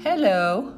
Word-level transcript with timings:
Hello. 0.00 0.74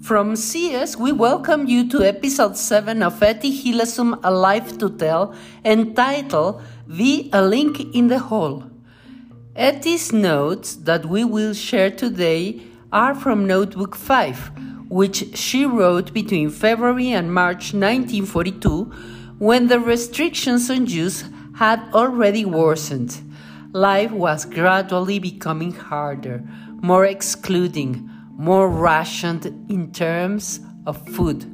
From 0.00 0.34
CIEST, 0.34 0.96
we 0.96 1.10
welcome 1.10 1.66
you 1.66 1.88
to 1.88 2.04
episode 2.04 2.56
7 2.56 3.02
of 3.02 3.20
Etty 3.20 3.50
Hillesum 3.50 4.20
A 4.22 4.30
Life 4.30 4.78
to 4.78 4.88
Tell, 4.90 5.34
entitled 5.64 6.62
The 6.86 7.28
A 7.32 7.42
Link 7.42 7.80
in 7.92 8.06
the 8.06 8.20
Whole. 8.20 8.70
Etty's 9.56 10.12
notes 10.12 10.76
that 10.76 11.06
we 11.06 11.24
will 11.24 11.52
share 11.52 11.90
today 11.90 12.62
are 12.92 13.12
from 13.12 13.44
Notebook 13.44 13.96
5, 13.96 14.52
which 14.88 15.36
she 15.36 15.66
wrote 15.66 16.14
between 16.14 16.48
February 16.48 17.10
and 17.10 17.34
March 17.34 17.74
1942 17.74 18.84
when 19.38 19.66
the 19.66 19.80
restrictions 19.80 20.70
on 20.70 20.86
Jews 20.86 21.24
had 21.56 21.80
already 21.92 22.44
worsened. 22.44 23.20
Life 23.72 24.12
was 24.12 24.44
gradually 24.44 25.18
becoming 25.18 25.72
harder, 25.72 26.44
more 26.82 27.04
excluding, 27.04 28.09
more 28.40 28.70
rationed 28.70 29.44
in 29.68 29.92
terms 29.92 30.60
of 30.86 30.96
food, 31.08 31.44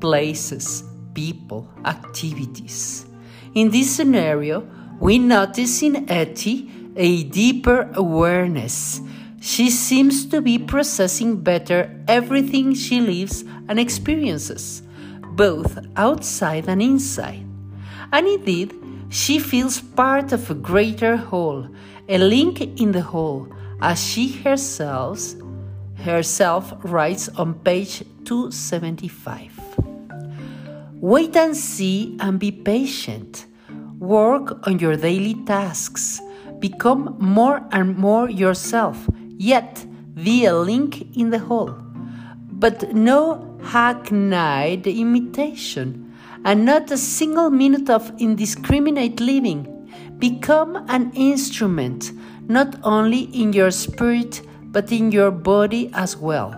places, 0.00 0.82
people, 1.14 1.68
activities. 1.84 3.06
In 3.54 3.70
this 3.70 3.94
scenario, 3.94 4.68
we 4.98 5.20
notice 5.20 5.80
in 5.80 6.10
Etty 6.10 6.68
a 6.96 7.22
deeper 7.22 7.88
awareness. 7.94 9.00
She 9.40 9.70
seems 9.70 10.26
to 10.26 10.40
be 10.40 10.58
processing 10.58 11.40
better 11.40 11.88
everything 12.08 12.74
she 12.74 13.00
lives 13.00 13.44
and 13.68 13.78
experiences, 13.78 14.82
both 15.36 15.78
outside 15.94 16.68
and 16.68 16.82
inside. 16.82 17.46
And 18.12 18.26
indeed, 18.26 18.74
she 19.08 19.38
feels 19.38 19.80
part 19.80 20.32
of 20.32 20.50
a 20.50 20.54
greater 20.54 21.16
whole, 21.16 21.68
a 22.08 22.18
link 22.18 22.60
in 22.60 22.90
the 22.90 23.02
whole, 23.02 23.46
as 23.80 24.02
she 24.02 24.32
herself 24.42 25.34
herself 25.96 26.72
writes 26.82 27.28
on 27.30 27.54
page 27.54 28.02
275. 28.24 29.60
Wait 30.94 31.36
and 31.36 31.56
see 31.56 32.16
and 32.20 32.38
be 32.38 32.50
patient. 32.50 33.46
Work 33.98 34.66
on 34.66 34.78
your 34.78 34.96
daily 34.96 35.34
tasks. 35.44 36.20
Become 36.58 37.16
more 37.18 37.62
and 37.72 37.96
more 37.98 38.30
yourself, 38.30 39.06
yet 39.36 39.84
be 40.14 40.46
a 40.46 40.54
link 40.54 41.16
in 41.16 41.30
the 41.30 41.38
whole. 41.38 41.74
But 42.50 42.94
no 42.94 43.58
hackneyed 43.62 44.86
imitation, 44.86 46.14
and 46.44 46.64
not 46.64 46.90
a 46.90 46.96
single 46.96 47.50
minute 47.50 47.90
of 47.90 48.12
indiscriminate 48.18 49.20
living. 49.20 49.68
Become 50.18 50.84
an 50.88 51.12
instrument, 51.14 52.12
not 52.48 52.76
only 52.82 53.22
in 53.38 53.52
your 53.52 53.70
spirit 53.70 54.40
but 54.74 54.92
in 54.92 55.10
your 55.10 55.30
body 55.30 55.90
as 55.94 56.18
well. 56.18 56.52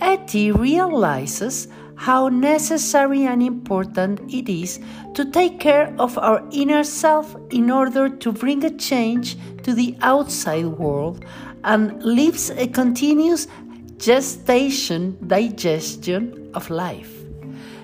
Etty 0.00 0.52
realizes 0.52 1.68
how 1.96 2.28
necessary 2.28 3.24
and 3.24 3.42
important 3.42 4.20
it 4.32 4.48
is 4.48 4.78
to 5.14 5.28
take 5.32 5.58
care 5.58 5.92
of 5.98 6.16
our 6.16 6.42
inner 6.52 6.84
self 6.84 7.36
in 7.50 7.70
order 7.70 8.08
to 8.08 8.30
bring 8.30 8.64
a 8.64 8.70
change 8.70 9.36
to 9.64 9.74
the 9.74 9.96
outside 10.00 10.64
world 10.64 11.24
and 11.64 12.00
lives 12.04 12.50
a 12.50 12.68
continuous 12.68 13.48
gestation 13.96 15.18
digestion 15.26 16.48
of 16.54 16.70
life. 16.70 17.12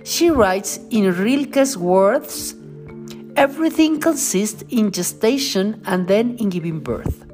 She 0.04 0.30
writes 0.30 0.78
in 0.90 1.12
Rilke's 1.12 1.76
words 1.76 2.54
everything 3.36 3.98
consists 3.98 4.62
in 4.68 4.92
gestation 4.92 5.82
and 5.86 6.06
then 6.06 6.36
in 6.36 6.50
giving 6.50 6.78
birth. 6.78 7.33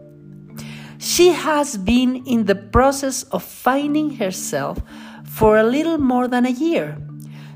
She 1.01 1.29
has 1.31 1.79
been 1.79 2.27
in 2.27 2.45
the 2.45 2.55
process 2.55 3.23
of 3.33 3.43
finding 3.43 4.17
herself 4.17 4.83
for 5.25 5.57
a 5.57 5.62
little 5.62 5.97
more 5.97 6.29
than 6.29 6.45
a 6.45 6.51
year. 6.51 6.98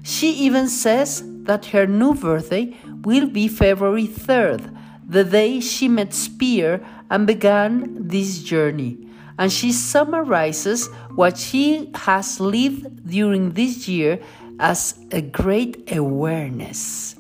She 0.02 0.30
even 0.30 0.66
says 0.66 1.22
that 1.44 1.66
her 1.66 1.86
new 1.86 2.14
birthday 2.14 2.74
will 3.04 3.28
be 3.28 3.48
February 3.48 4.06
3rd, 4.06 4.74
the 5.06 5.24
day 5.24 5.60
she 5.60 5.88
met 5.88 6.14
Spier 6.14 6.80
and 7.10 7.26
began 7.26 8.08
this 8.08 8.42
journey. 8.42 8.96
And 9.38 9.52
she 9.52 9.72
summarizes 9.72 10.88
what 11.14 11.36
she 11.36 11.90
has 11.94 12.40
lived 12.40 13.06
during 13.06 13.50
this 13.50 13.86
year 13.86 14.20
as 14.58 14.98
a 15.12 15.20
great 15.20 15.92
awareness. 15.92 17.14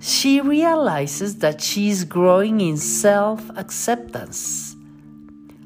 She 0.00 0.42
realizes 0.42 1.38
that 1.38 1.62
she 1.62 1.88
is 1.88 2.04
growing 2.04 2.60
in 2.60 2.76
self 2.76 3.48
acceptance 3.56 4.73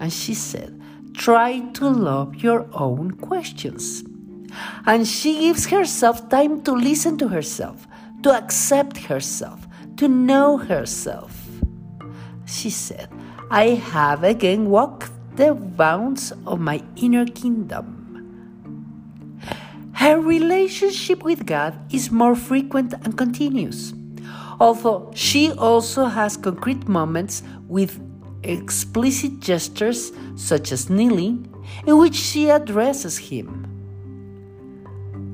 and 0.01 0.13
she 0.13 0.35
said, 0.35 0.81
Try 1.15 1.61
to 1.75 1.89
love 1.89 2.37
your 2.37 2.67
own 2.73 3.13
questions. 3.13 4.05
And 4.87 5.07
she 5.07 5.41
gives 5.41 5.67
herself 5.67 6.29
time 6.29 6.63
to 6.63 6.73
listen 6.73 7.19
to 7.19 7.29
herself, 7.29 7.87
to 8.23 8.31
accept 8.31 8.97
herself, 8.97 9.67
to 9.97 10.09
know 10.09 10.57
herself. 10.57 11.47
She 12.47 12.71
said, 12.71 13.09
I 13.51 13.81
have 13.93 14.25
again 14.25 14.71
walked 14.71 15.11
the 15.37 15.55
bounds 15.55 16.33
of 16.47 16.61
my 16.61 16.83
inner 16.97 17.27
kingdom. 17.27 17.99
Her 19.95 20.21
relationship 20.21 21.25
with 21.25 21.45
God 21.45 21.75
is 21.93 22.13
more 22.13 22.37
frequent 22.37 22.95
and 22.95 23.19
continuous, 23.19 23.93
although 24.61 25.11
she 25.15 25.51
also 25.53 26.05
has 26.05 26.37
concrete 26.37 26.87
moments 26.87 27.43
with 27.67 27.99
explicit 28.43 29.41
gestures 29.41 30.13
such 30.37 30.73
as 30.73 30.91
kneeling, 30.91 31.47
in 31.87 31.99
which 31.99 32.15
she 32.15 32.51
addresses 32.51 33.19
him. 33.19 33.65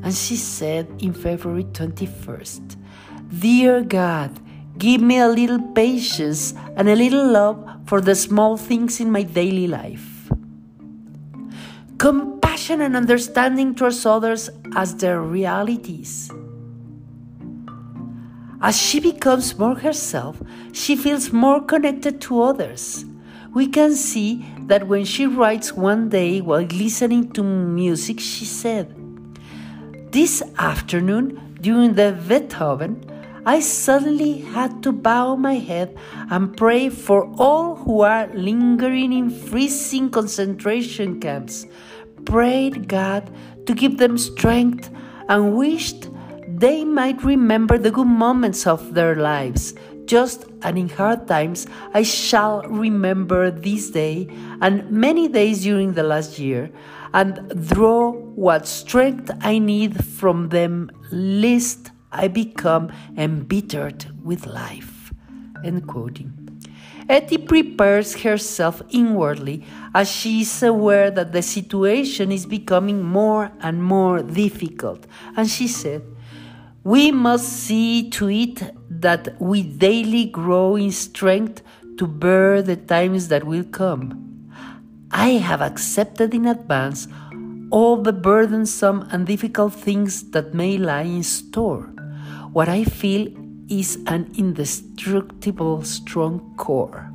And 0.02 0.14
she 0.14 0.36
said 0.36 0.88
in 0.98 1.12
February 1.12 1.64
21st, 1.64 2.76
Dear 3.38 3.82
God, 3.82 4.38
give 4.78 5.00
me 5.00 5.18
a 5.18 5.28
little 5.28 5.60
patience 5.72 6.54
and 6.76 6.88
a 6.88 6.96
little 6.96 7.26
love 7.26 7.58
for 7.86 8.00
the 8.00 8.14
small 8.14 8.56
things 8.56 9.00
in 9.00 9.10
my 9.10 9.22
daily 9.22 9.66
life. 9.66 10.30
Compassion 11.98 12.80
and 12.82 12.96
understanding 12.96 13.74
towards 13.74 14.04
others 14.04 14.50
as 14.76 14.94
their 14.96 15.20
realities 15.20 16.30
as 18.64 18.80
she 18.80 18.98
becomes 18.98 19.58
more 19.58 19.74
herself, 19.74 20.42
she 20.72 20.96
feels 20.96 21.30
more 21.30 21.60
connected 21.60 22.18
to 22.18 22.40
others. 22.40 23.04
We 23.52 23.66
can 23.66 23.94
see 23.94 24.42
that 24.68 24.88
when 24.88 25.04
she 25.04 25.26
writes 25.26 25.74
one 25.74 26.08
day 26.08 26.40
while 26.40 26.62
listening 26.62 27.30
to 27.32 27.42
music, 27.42 28.18
she 28.20 28.46
said, 28.46 28.88
This 30.12 30.42
afternoon, 30.56 31.58
during 31.60 31.92
the 31.92 32.18
Beethoven, 32.26 33.04
I 33.44 33.60
suddenly 33.60 34.38
had 34.38 34.82
to 34.84 34.92
bow 34.92 35.36
my 35.36 35.56
head 35.56 35.94
and 36.30 36.56
pray 36.56 36.88
for 36.88 37.30
all 37.36 37.76
who 37.76 38.00
are 38.00 38.28
lingering 38.32 39.12
in 39.12 39.28
freezing 39.28 40.08
concentration 40.08 41.20
camps. 41.20 41.66
Prayed 42.24 42.88
God 42.88 43.30
to 43.66 43.74
give 43.74 43.98
them 43.98 44.16
strength 44.16 44.90
and 45.28 45.54
wished 45.54 46.08
they 46.58 46.84
might 46.84 47.22
remember 47.24 47.78
the 47.78 47.90
good 47.90 48.06
moments 48.06 48.66
of 48.66 48.94
their 48.94 49.16
lives. 49.16 49.74
Just 50.06 50.46
and 50.62 50.78
in 50.78 50.88
hard 50.88 51.26
times, 51.26 51.66
I 51.94 52.02
shall 52.02 52.62
remember 52.62 53.50
this 53.50 53.90
day 53.90 54.28
and 54.60 54.90
many 54.90 55.28
days 55.28 55.62
during 55.62 55.94
the 55.94 56.02
last 56.02 56.38
year, 56.38 56.70
and 57.14 57.68
draw 57.68 58.12
what 58.12 58.66
strength 58.66 59.30
I 59.40 59.58
need 59.58 60.04
from 60.04 60.50
them, 60.50 60.90
lest 61.10 61.90
I 62.12 62.28
become 62.28 62.92
embittered 63.16 64.06
with 64.22 64.46
life. 64.46 65.12
End 65.64 65.86
quoting. 65.86 66.32
Etty 67.08 67.38
prepares 67.38 68.22
herself 68.22 68.82
inwardly 68.90 69.64
as 69.94 70.10
she 70.10 70.40
is 70.40 70.62
aware 70.62 71.10
that 71.10 71.32
the 71.32 71.42
situation 71.42 72.32
is 72.32 72.46
becoming 72.46 73.02
more 73.02 73.52
and 73.60 73.82
more 73.82 74.22
difficult. 74.22 75.06
And 75.36 75.48
she 75.48 75.68
said, 75.68 76.02
we 76.84 77.10
must 77.10 77.48
see 77.48 78.10
to 78.10 78.28
it 78.28 78.62
that 78.90 79.40
we 79.40 79.62
daily 79.62 80.26
grow 80.26 80.76
in 80.76 80.92
strength 80.92 81.62
to 81.96 82.06
bear 82.06 82.60
the 82.60 82.76
times 82.76 83.28
that 83.28 83.42
will 83.44 83.64
come. 83.64 84.50
I 85.10 85.30
have 85.40 85.62
accepted 85.62 86.34
in 86.34 86.46
advance 86.46 87.08
all 87.70 87.96
the 87.96 88.12
burdensome 88.12 89.08
and 89.10 89.26
difficult 89.26 89.72
things 89.72 90.30
that 90.30 90.52
may 90.52 90.76
lie 90.76 91.08
in 91.08 91.22
store. 91.22 91.84
What 92.52 92.68
I 92.68 92.84
feel 92.84 93.32
is 93.70 93.96
an 94.06 94.30
indestructible, 94.36 95.82
strong 95.84 96.54
core. 96.58 97.10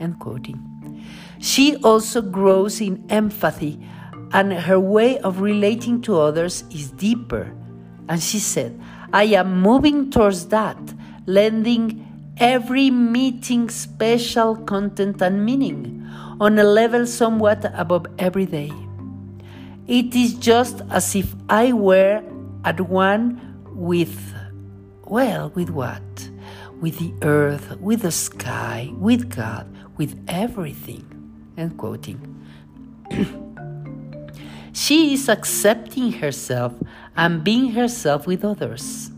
End 0.00 0.18
quoting. 0.18 1.04
She 1.38 1.76
also 1.84 2.22
grows 2.22 2.80
in 2.80 3.04
empathy, 3.10 3.78
and 4.32 4.54
her 4.54 4.80
way 4.80 5.18
of 5.18 5.42
relating 5.42 6.00
to 6.02 6.18
others 6.18 6.64
is 6.70 6.90
deeper 6.92 7.52
and 8.10 8.20
she 8.20 8.40
said, 8.40 8.78
I 9.12 9.24
am 9.38 9.62
moving 9.62 10.10
towards 10.10 10.46
that, 10.48 10.76
lending 11.26 12.34
every 12.38 12.90
meeting 12.90 13.70
special 13.70 14.56
content 14.56 15.22
and 15.22 15.44
meaning 15.44 16.04
on 16.40 16.58
a 16.58 16.64
level 16.64 17.06
somewhat 17.06 17.64
above 17.72 18.06
every 18.18 18.46
day. 18.46 18.72
It 19.86 20.16
is 20.16 20.34
just 20.34 20.82
as 20.90 21.14
if 21.14 21.32
I 21.48 21.72
were 21.72 22.24
at 22.64 22.80
one 22.80 23.62
with, 23.74 24.34
well, 25.04 25.50
with 25.54 25.70
what? 25.70 26.02
With 26.80 26.98
the 26.98 27.14
earth, 27.22 27.78
with 27.78 28.02
the 28.02 28.10
sky, 28.10 28.90
with 28.94 29.30
God, 29.34 29.72
with 29.96 30.20
everything. 30.26 31.06
End 31.56 31.78
quoting. 31.78 32.18
she 34.90 35.14
is 35.14 35.28
accepting 35.28 36.10
herself 36.10 36.74
and 37.16 37.44
being 37.44 37.70
herself 37.70 38.26
with 38.26 38.44
others. 38.44 39.12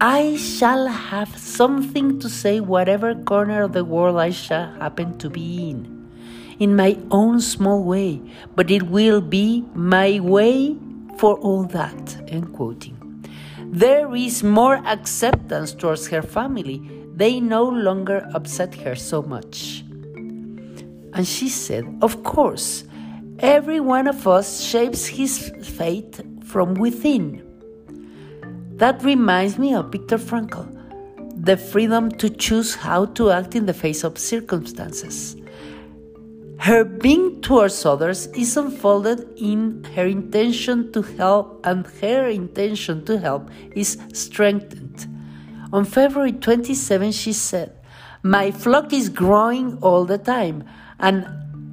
I 0.00 0.34
shall 0.34 0.88
have 0.88 1.38
something 1.38 2.18
to 2.18 2.28
say, 2.28 2.58
whatever 2.58 3.14
corner 3.14 3.62
of 3.62 3.72
the 3.72 3.84
world 3.84 4.16
I 4.16 4.30
shall 4.30 4.66
happen 4.80 5.16
to 5.18 5.30
be 5.30 5.70
in, 5.70 6.10
in 6.58 6.74
my 6.74 6.98
own 7.12 7.40
small 7.40 7.84
way, 7.84 8.20
but 8.56 8.68
it 8.68 8.82
will 8.82 9.20
be 9.20 9.64
my 9.74 10.18
way 10.18 10.76
for 11.16 11.38
all 11.38 11.62
that. 11.66 12.16
End 12.26 12.52
quoting. 12.52 12.98
There 13.60 14.12
is 14.16 14.42
more 14.42 14.82
acceptance 14.84 15.72
towards 15.72 16.08
her 16.08 16.22
family. 16.22 16.82
They 17.14 17.38
no 17.38 17.62
longer 17.62 18.28
upset 18.34 18.74
her 18.74 18.96
so 18.96 19.22
much. 19.22 19.84
And 21.14 21.24
she 21.24 21.48
said, 21.48 21.86
Of 22.02 22.24
course, 22.24 22.82
every 23.38 23.80
one 23.80 24.06
of 24.06 24.26
us 24.26 24.62
shapes 24.62 25.06
his 25.06 25.50
fate 25.62 26.20
from 26.44 26.74
within. 26.74 27.42
That 28.76 29.02
reminds 29.02 29.58
me 29.58 29.74
of 29.74 29.92
Viktor 29.92 30.18
Frankl 30.18 30.70
the 31.36 31.56
freedom 31.56 32.10
to 32.10 32.30
choose 32.30 32.74
how 32.74 33.04
to 33.04 33.30
act 33.30 33.54
in 33.54 33.66
the 33.66 33.74
face 33.74 34.02
of 34.04 34.18
circumstances. 34.18 35.36
Her 36.58 36.84
being 36.84 37.42
towards 37.42 37.84
others 37.84 38.28
is 38.28 38.56
unfolded 38.56 39.28
in 39.36 39.84
her 39.94 40.06
intention 40.06 40.92
to 40.92 41.02
help, 41.02 41.60
and 41.66 41.86
her 42.00 42.28
intention 42.28 43.04
to 43.04 43.18
help 43.18 43.50
is 43.74 43.98
strengthened. 44.14 45.06
On 45.72 45.84
February 45.84 46.32
27, 46.32 47.12
she 47.12 47.32
said, 47.32 47.72
My 48.22 48.50
flock 48.50 48.92
is 48.92 49.10
growing 49.10 49.76
all 49.82 50.06
the 50.06 50.18
time, 50.18 50.64
and 50.98 51.26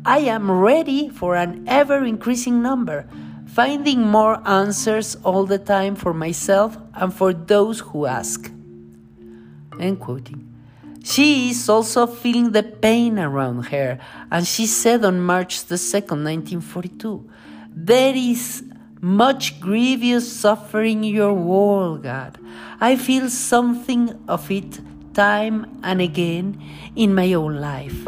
I 0.06 0.20
am 0.20 0.50
ready 0.50 1.10
for 1.10 1.36
an 1.36 1.66
ever 1.68 2.04
increasing 2.04 2.62
number 2.62 3.08
finding 3.52 4.02
more 4.02 4.42
answers 4.48 5.18
all 5.24 5.46
the 5.46 5.60
time 5.60 5.96
for 5.96 6.14
myself 6.14 6.78
and 6.94 7.14
for 7.14 7.34
those 7.34 7.82
who 7.82 8.06
ask. 8.06 8.50
End 9.80 10.00
quoting. 10.00 10.48
She 11.04 11.50
is 11.50 11.68
also 11.68 12.08
feeling 12.08 12.52
the 12.52 12.64
pain 12.64 13.20
around 13.20 13.64
her, 13.64 14.00
and 14.32 14.48
she 14.48 14.68
said 14.68 15.04
on 15.04 15.20
March 15.20 15.66
the 15.66 15.76
2nd, 15.76 16.24
1942, 16.24 17.30
There 17.70 18.16
is 18.16 18.64
much 19.02 19.60
grievous 19.60 20.32
suffering 20.32 21.04
in 21.04 21.14
your 21.16 21.34
world, 21.34 22.04
God. 22.04 22.38
I 22.80 22.96
feel 22.96 23.30
something 23.30 24.18
of 24.28 24.50
it 24.50 24.80
time 25.14 25.80
and 25.84 26.00
again 26.00 26.62
in 26.96 27.14
my 27.14 27.34
own 27.34 27.60
life. 27.60 28.08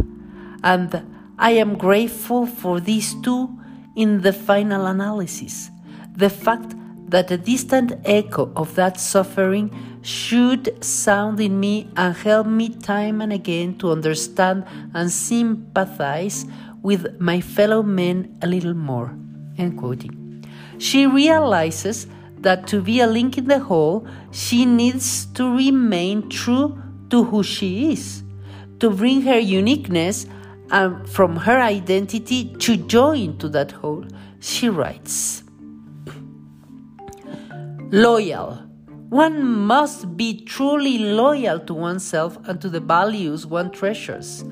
And 0.63 1.12
I 1.37 1.51
am 1.51 1.77
grateful 1.77 2.45
for 2.45 2.79
these 2.79 3.15
too 3.21 3.49
in 3.95 4.21
the 4.21 4.33
final 4.33 4.85
analysis. 4.85 5.69
The 6.15 6.29
fact 6.29 6.75
that 7.09 7.31
a 7.31 7.37
distant 7.37 7.93
echo 8.05 8.51
of 8.55 8.75
that 8.75 8.99
suffering 8.99 9.71
should 10.01 10.83
sound 10.83 11.39
in 11.39 11.59
me 11.59 11.89
and 11.95 12.15
help 12.15 12.47
me 12.47 12.69
time 12.69 13.21
and 13.21 13.31
again 13.31 13.77
to 13.79 13.91
understand 13.91 14.65
and 14.93 15.11
sympathize 15.11 16.45
with 16.81 17.19
my 17.19 17.39
fellow 17.39 17.81
men 17.81 18.37
a 18.41 18.47
little 18.47 18.73
more. 18.73 19.15
End 19.57 19.77
quoting. 19.77 20.45
She 20.77 21.05
realizes 21.05 22.07
that 22.39 22.67
to 22.67 22.81
be 22.81 22.99
a 22.99 23.07
link 23.07 23.37
in 23.37 23.45
the 23.45 23.59
whole, 23.59 24.05
she 24.31 24.65
needs 24.65 25.25
to 25.33 25.55
remain 25.55 26.29
true 26.29 26.77
to 27.09 27.23
who 27.23 27.41
she 27.43 27.91
is, 27.91 28.23
to 28.79 28.89
bring 28.89 29.21
her 29.21 29.39
uniqueness 29.39 30.25
and 30.73 31.07
from 31.07 31.35
her 31.35 31.61
identity 31.61 32.45
to 32.55 32.75
join 32.75 33.37
to 33.37 33.47
that 33.47 33.71
whole. 33.71 34.03
She 34.39 34.67
writes 34.67 35.43
Loyal. 37.91 38.55
One 39.09 39.45
must 39.45 40.17
be 40.17 40.41
truly 40.41 40.97
loyal 40.97 41.59
to 41.59 41.73
oneself 41.75 42.39
and 42.45 42.59
to 42.59 42.67
the 42.67 42.79
values 42.79 43.45
one 43.45 43.69
treasures, 43.69 44.43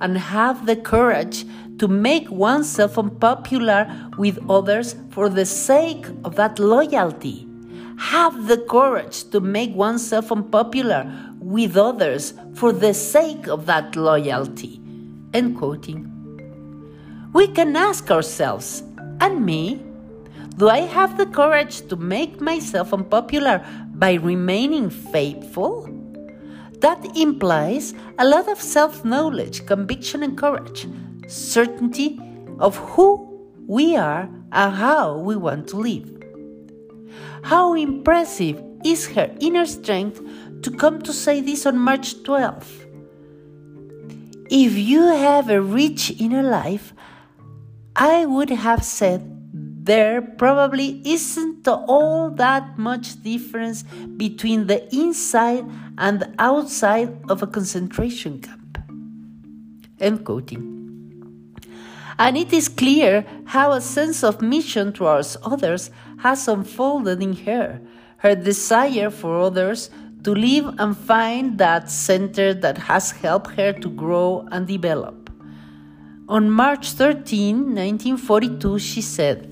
and 0.00 0.18
have 0.18 0.66
the 0.66 0.74
courage 0.74 1.46
to 1.78 1.86
make 1.86 2.28
oneself 2.28 2.98
unpopular 2.98 3.86
with 4.18 4.38
others 4.50 4.96
for 5.10 5.28
the 5.28 5.46
sake 5.46 6.08
of 6.24 6.34
that 6.34 6.58
loyalty. 6.58 7.46
Have 7.98 8.48
the 8.48 8.58
courage 8.58 9.30
to 9.30 9.38
make 9.38 9.72
oneself 9.76 10.32
unpopular 10.32 11.08
with 11.38 11.76
others 11.76 12.34
for 12.54 12.72
the 12.72 12.92
sake 12.92 13.46
of 13.46 13.66
that 13.66 13.94
loyalty. 13.94 14.80
Quoting. 15.46 17.30
We 17.32 17.46
can 17.48 17.76
ask 17.76 18.10
ourselves, 18.10 18.82
and 19.20 19.46
me, 19.46 19.80
do 20.56 20.68
I 20.68 20.80
have 20.80 21.16
the 21.16 21.26
courage 21.26 21.86
to 21.88 21.96
make 21.96 22.40
myself 22.40 22.92
unpopular 22.92 23.64
by 23.94 24.14
remaining 24.14 24.90
faithful? 24.90 25.88
That 26.80 27.16
implies 27.16 27.94
a 28.18 28.26
lot 28.26 28.48
of 28.48 28.60
self 28.60 29.04
knowledge, 29.04 29.66
conviction, 29.66 30.24
and 30.24 30.36
courage, 30.36 30.88
certainty 31.28 32.20
of 32.58 32.76
who 32.76 33.28
we 33.68 33.94
are 33.94 34.28
and 34.50 34.74
how 34.74 35.18
we 35.18 35.36
want 35.36 35.68
to 35.68 35.76
live. 35.76 36.10
How 37.42 37.74
impressive 37.74 38.60
is 38.84 39.06
her 39.14 39.32
inner 39.38 39.66
strength 39.66 40.20
to 40.62 40.70
come 40.72 41.00
to 41.02 41.12
say 41.12 41.40
this 41.40 41.66
on 41.66 41.78
March 41.78 42.14
12th? 42.24 42.87
If 44.50 44.72
you 44.76 45.02
have 45.02 45.50
a 45.50 45.60
rich 45.60 46.10
inner 46.18 46.42
life, 46.42 46.94
I 47.94 48.24
would 48.24 48.50
have 48.50 48.82
said 48.82 49.38
there 49.84 50.22
probably 50.22 51.02
isn't 51.04 51.68
all 51.68 52.30
that 52.30 52.78
much 52.78 53.22
difference 53.22 53.84
between 54.16 54.66
the 54.66 54.88
inside 54.94 55.64
and 55.98 56.20
the 56.20 56.32
outside 56.38 57.18
of 57.28 57.42
a 57.42 57.46
concentration 57.46 58.40
camp. 58.40 58.78
End 60.00 60.24
quoting. 60.24 60.76
And 62.18 62.36
it 62.36 62.52
is 62.52 62.68
clear 62.68 63.26
how 63.46 63.72
a 63.72 63.80
sense 63.80 64.24
of 64.24 64.40
mission 64.40 64.92
towards 64.92 65.36
others 65.42 65.90
has 66.18 66.48
unfolded 66.48 67.22
in 67.22 67.36
her. 67.44 67.80
Her 68.18 68.34
desire 68.34 69.10
for 69.10 69.38
others 69.40 69.90
to 70.24 70.34
live 70.34 70.74
and 70.78 70.96
find 70.96 71.58
that 71.58 71.90
center 71.90 72.52
that 72.52 72.78
has 72.78 73.12
helped 73.12 73.52
her 73.52 73.72
to 73.72 73.88
grow 73.88 74.46
and 74.50 74.66
develop. 74.66 75.30
On 76.28 76.50
March 76.50 76.92
13, 76.92 77.74
1942, 77.74 78.78
she 78.78 79.00
said, 79.00 79.48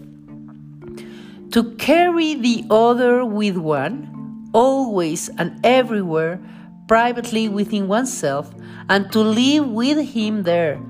To 1.52 1.74
carry 1.76 2.34
the 2.34 2.64
other 2.70 3.24
with 3.24 3.56
one, 3.56 4.50
always 4.52 5.28
and 5.38 5.58
everywhere, 5.64 6.40
privately 6.88 7.48
within 7.48 7.88
oneself, 7.88 8.54
and 8.88 9.10
to 9.12 9.20
live 9.20 9.68
with 9.68 9.98
him 10.14 10.42
there, 10.42 10.80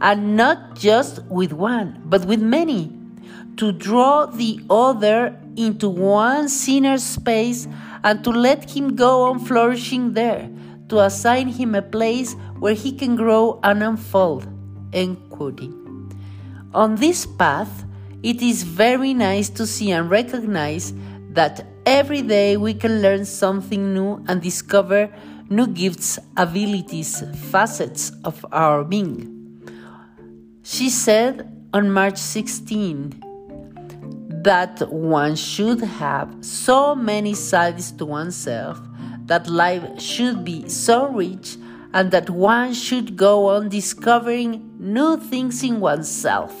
and 0.00 0.36
not 0.36 0.76
just 0.76 1.22
with 1.24 1.52
one, 1.52 2.00
but 2.04 2.24
with 2.24 2.40
many, 2.40 2.92
to 3.56 3.72
draw 3.72 4.26
the 4.26 4.60
other 4.70 5.38
into 5.56 5.88
one 5.88 6.48
inner 6.68 6.98
space 6.98 7.66
and 8.06 8.22
to 8.22 8.30
let 8.30 8.70
him 8.70 8.94
go 8.94 9.24
on 9.24 9.40
flourishing 9.40 10.12
there, 10.12 10.48
to 10.88 11.00
assign 11.00 11.48
him 11.48 11.74
a 11.74 11.82
place 11.82 12.34
where 12.60 12.72
he 12.72 12.92
can 12.92 13.16
grow 13.16 13.58
and 13.64 13.82
unfold. 13.82 14.46
End 14.92 15.18
quoting. 15.28 15.74
On 16.72 16.94
this 16.94 17.26
path, 17.26 17.84
it 18.22 18.40
is 18.40 18.62
very 18.62 19.12
nice 19.12 19.50
to 19.50 19.66
see 19.66 19.90
and 19.90 20.08
recognize 20.08 20.94
that 21.30 21.66
every 21.84 22.22
day 22.22 22.56
we 22.56 22.74
can 22.74 23.02
learn 23.02 23.24
something 23.24 23.92
new 23.92 24.24
and 24.28 24.40
discover 24.40 25.12
new 25.50 25.66
gifts, 25.66 26.20
abilities, 26.36 27.24
facets 27.50 28.12
of 28.24 28.46
our 28.52 28.84
being. 28.84 29.32
She 30.62 30.90
said 30.90 31.50
on 31.74 31.90
March 31.90 32.18
16, 32.18 33.25
that 34.46 34.88
one 34.92 35.34
should 35.34 35.80
have 35.80 36.32
so 36.40 36.94
many 36.94 37.34
sides 37.34 37.90
to 37.90 38.06
oneself, 38.06 38.80
that 39.24 39.48
life 39.48 40.00
should 40.00 40.44
be 40.44 40.68
so 40.68 41.08
rich, 41.08 41.56
and 41.92 42.12
that 42.12 42.30
one 42.30 42.72
should 42.72 43.16
go 43.16 43.48
on 43.48 43.68
discovering 43.68 44.72
new 44.78 45.16
things 45.16 45.64
in 45.64 45.80
oneself. 45.80 46.54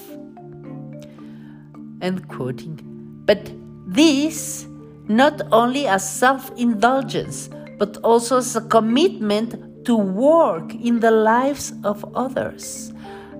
End 2.02 2.26
quoting. 2.26 2.80
But 3.24 3.52
this 3.86 4.66
not 5.06 5.40
only 5.52 5.86
as 5.86 6.02
self 6.02 6.50
indulgence, 6.56 7.48
but 7.78 7.98
also 7.98 8.38
as 8.38 8.56
a 8.56 8.62
commitment 8.62 9.84
to 9.84 9.94
work 9.94 10.74
in 10.74 10.98
the 10.98 11.12
lives 11.12 11.72
of 11.84 12.04
others. 12.16 12.92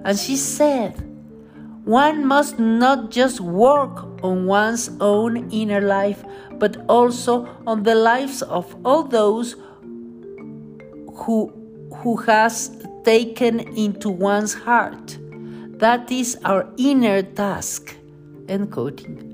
And 0.04 0.16
she 0.16 0.36
said, 0.36 1.15
one 1.86 2.26
must 2.26 2.58
not 2.58 3.12
just 3.12 3.40
work 3.40 4.22
on 4.24 4.46
one's 4.46 4.90
own 5.00 5.48
inner 5.52 5.80
life, 5.80 6.24
but 6.58 6.76
also 6.88 7.46
on 7.64 7.84
the 7.84 7.94
lives 7.94 8.42
of 8.42 8.74
all 8.84 9.04
those 9.04 9.54
who, 11.14 11.52
who 11.94 12.16
has 12.26 12.76
taken 13.04 13.60
into 13.78 14.10
one's 14.10 14.52
heart. 14.52 15.16
That 15.78 16.10
is 16.10 16.36
our 16.44 16.68
inner 16.76 17.22
task. 17.22 17.96
End 18.48 18.72
quoting. 18.72 19.32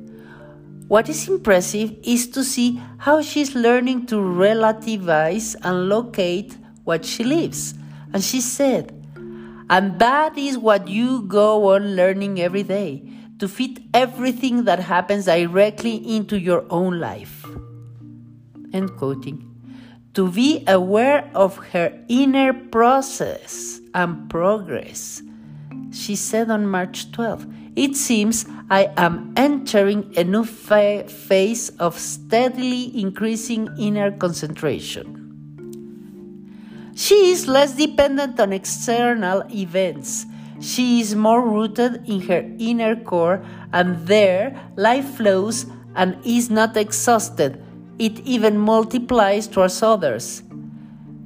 What 0.88 1.08
is 1.08 1.26
impressive 1.28 1.96
is 2.02 2.28
to 2.28 2.44
see 2.44 2.78
how 2.98 3.22
she's 3.22 3.54
learning 3.54 4.04
to 4.08 4.16
relativize 4.16 5.56
and 5.62 5.88
locate 5.88 6.58
what 6.84 7.06
she 7.06 7.24
lives. 7.24 7.72
And 8.12 8.22
she 8.22 8.42
said, 8.42 9.01
and 9.72 9.98
that 9.98 10.36
is 10.36 10.58
what 10.58 10.86
you 10.86 11.22
go 11.22 11.72
on 11.74 11.96
learning 11.96 12.38
every 12.38 12.62
day 12.62 13.02
to 13.38 13.48
fit 13.48 13.78
everything 13.94 14.64
that 14.64 14.78
happens 14.78 15.24
directly 15.24 15.96
into 16.14 16.38
your 16.38 16.66
own 16.68 17.00
life. 17.00 17.46
End 18.74 18.94
quoting. 18.98 19.48
To 20.12 20.30
be 20.30 20.62
aware 20.68 21.30
of 21.34 21.56
her 21.72 21.90
inner 22.08 22.52
process 22.52 23.80
and 23.94 24.28
progress. 24.28 25.22
She 25.90 26.16
said 26.16 26.50
on 26.50 26.66
March 26.66 27.10
12, 27.12 27.46
It 27.74 27.96
seems 27.96 28.44
I 28.68 28.92
am 28.98 29.32
entering 29.38 30.12
a 30.18 30.24
new 30.24 30.44
fa- 30.44 31.08
phase 31.08 31.70
of 31.78 31.98
steadily 31.98 32.92
increasing 33.00 33.70
inner 33.78 34.10
concentration. 34.12 35.21
She 36.94 37.30
is 37.30 37.48
less 37.48 37.74
dependent 37.74 38.38
on 38.38 38.52
external 38.52 39.44
events. 39.50 40.26
She 40.60 41.00
is 41.00 41.14
more 41.14 41.40
rooted 41.40 42.08
in 42.08 42.20
her 42.28 42.44
inner 42.58 42.96
core, 42.96 43.44
and 43.72 44.06
there 44.06 44.60
life 44.76 45.16
flows 45.16 45.66
and 45.96 46.16
is 46.24 46.50
not 46.50 46.76
exhausted. 46.76 47.62
It 47.98 48.20
even 48.20 48.58
multiplies 48.58 49.48
towards 49.48 49.82
others. 49.82 50.42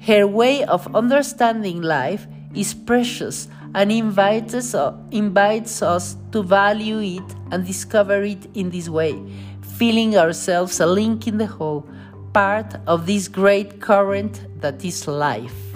Her 0.00 0.26
way 0.26 0.64
of 0.64 0.94
understanding 0.94 1.82
life 1.82 2.26
is 2.54 2.72
precious 2.72 3.48
and 3.74 3.90
invites 3.90 4.54
us, 4.54 4.94
invites 5.10 5.82
us 5.82 6.16
to 6.32 6.42
value 6.42 7.00
it 7.00 7.34
and 7.50 7.66
discover 7.66 8.22
it 8.22 8.46
in 8.54 8.70
this 8.70 8.88
way, 8.88 9.20
feeling 9.60 10.16
ourselves 10.16 10.80
a 10.80 10.86
link 10.86 11.26
in 11.26 11.38
the 11.38 11.46
whole 11.46 11.86
part 12.36 12.76
of 12.86 13.06
this 13.06 13.28
great 13.28 13.80
current 13.80 14.44
that 14.60 14.84
is 14.84 15.08
life. 15.08 15.72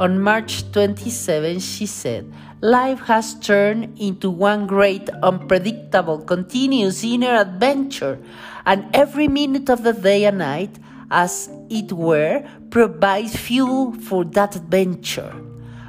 On 0.00 0.18
March 0.18 0.64
27, 0.72 1.60
she 1.60 1.84
said, 1.84 2.32
Life 2.62 3.00
has 3.00 3.34
turned 3.40 3.98
into 4.00 4.30
one 4.30 4.66
great, 4.66 5.10
unpredictable, 5.22 6.22
continuous 6.22 7.04
inner 7.04 7.34
adventure, 7.34 8.18
and 8.64 8.88
every 8.96 9.28
minute 9.28 9.68
of 9.68 9.82
the 9.82 9.92
day 9.92 10.24
and 10.24 10.38
night, 10.38 10.78
as 11.10 11.50
it 11.68 11.92
were, 11.92 12.42
provides 12.70 13.36
fuel 13.36 13.92
for 13.92 14.24
that 14.24 14.56
adventure. 14.56 15.34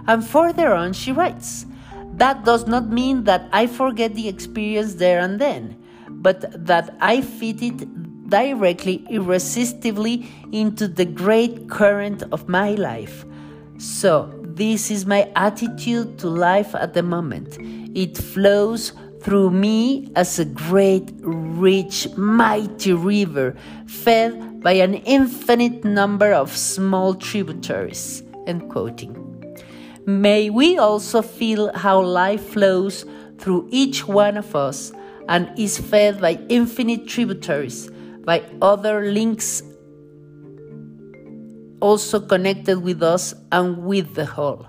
And 0.05 0.27
further 0.27 0.75
on, 0.75 0.91
she 0.91 1.13
writes, 1.13 1.65
That 2.15 2.43
does 2.43 2.67
not 2.67 2.89
mean 2.89 3.23
that 3.23 3.47
I 3.53 3.67
forget 3.67 4.15
the 4.15 4.27
experience 4.27 4.95
there 4.95 5.21
and 5.21 5.39
then, 5.39 5.81
but 6.09 6.65
that 6.65 6.97
I 6.99 7.21
fit 7.21 7.61
it 7.61 8.04
directly, 8.27 9.05
irresistibly 9.09 10.27
into 10.51 10.87
the 10.87 11.05
great 11.05 11.69
current 11.69 12.23
of 12.31 12.47
my 12.49 12.71
life. 12.71 13.25
So, 13.77 14.33
this 14.41 14.89
is 14.89 15.05
my 15.05 15.29
attitude 15.35 16.17
to 16.19 16.29
life 16.29 16.73
at 16.75 16.93
the 16.93 17.03
moment. 17.03 17.57
It 17.95 18.17
flows 18.17 18.93
through 19.21 19.51
me 19.51 20.11
as 20.15 20.39
a 20.39 20.45
great, 20.45 21.11
rich, 21.19 22.07
mighty 22.15 22.93
river 22.93 23.55
fed 23.87 24.61
by 24.61 24.73
an 24.73 24.93
infinite 24.93 25.83
number 25.83 26.31
of 26.31 26.55
small 26.55 27.15
tributaries. 27.15 28.23
End 28.47 28.69
quoting. 28.69 29.21
May 30.05 30.49
we 30.49 30.77
also 30.77 31.21
feel 31.21 31.75
how 31.75 32.01
life 32.01 32.49
flows 32.49 33.05
through 33.39 33.67
each 33.71 34.07
one 34.07 34.37
of 34.37 34.55
us 34.55 34.93
and 35.27 35.49
is 35.57 35.79
fed 35.79 36.21
by 36.21 36.39
infinite 36.47 37.07
tributaries 37.07 37.89
by 38.25 38.43
other 38.61 39.11
links 39.11 39.61
also 41.79 42.19
connected 42.19 42.81
with 42.81 43.03
us 43.03 43.33
and 43.51 43.85
with 43.85 44.15
the 44.15 44.25
whole. 44.25 44.65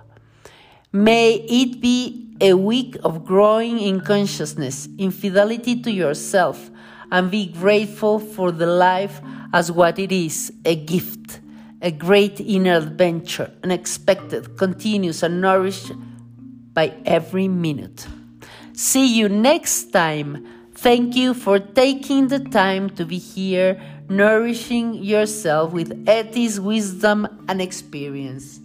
May 0.93 1.35
it 1.49 1.81
be 1.81 2.35
a 2.41 2.55
week 2.55 2.97
of 3.03 3.25
growing 3.25 3.79
in 3.79 4.01
consciousness, 4.01 4.89
in 4.99 5.11
fidelity 5.11 5.81
to 5.83 5.91
yourself, 5.91 6.71
and 7.11 7.31
be 7.31 7.47
grateful 7.47 8.19
for 8.19 8.53
the 8.53 8.67
life 8.67 9.21
as 9.53 9.73
what 9.73 9.99
it 9.99 10.13
is 10.13 10.53
a 10.65 10.77
gift, 10.77 11.41
a 11.81 11.91
great 11.91 12.41
inner 12.41 12.77
adventure, 12.77 13.51
unexpected, 13.63 14.57
continuous, 14.59 15.23
and 15.23 15.41
nourished 15.41 15.93
by 16.75 16.93
every 17.07 17.49
minute. 17.49 18.07
See 18.75 19.17
you 19.17 19.29
next 19.31 19.93
time 19.93 20.47
Thank 20.77 21.17
you 21.17 21.33
for 21.35 21.59
taking 21.59 22.29
the 22.29 22.39
time 22.39 22.91
to 22.91 23.05
be 23.05 23.19
here, 23.19 23.81
nourishing 24.09 25.03
yourself 25.03 25.73
with 25.73 26.05
Etty's 26.07 26.61
wisdom 26.61 27.27
and 27.49 27.63
experience. 27.63 28.61